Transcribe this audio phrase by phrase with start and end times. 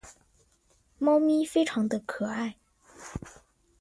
[0.97, 2.55] 猫咪非常的可爱。